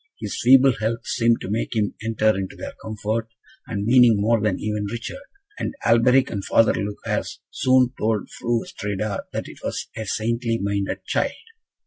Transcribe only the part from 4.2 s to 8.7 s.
than even Richard; and Alberic and Father Lucas soon told Fru